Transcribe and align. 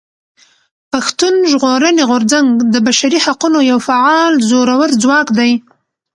پښتون 0.91 1.33
ژغورني 1.51 2.03
غورځنګ 2.09 2.49
د 2.73 2.75
بشري 2.87 3.19
حقونو 3.25 3.59
يو 3.71 3.79
فعال 3.87 4.33
زورور 4.49 4.89
ځواک 5.03 5.27
دی. 5.37 5.51